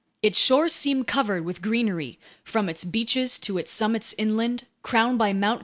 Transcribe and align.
Its 0.23 0.35
shores 0.39 0.73
seemed 0.73 1.05
covered 1.05 1.45
with 1.45 1.61
greenery 1.61 2.17
from 2.43 2.67
its 2.67 2.83
beaches 2.83 3.37
to 3.37 3.59
its 3.59 3.71
summits 3.71 4.15
inland, 4.17 4.65
crowned 4.81 5.19
by 5.19 5.31
Mt. 5.31 5.59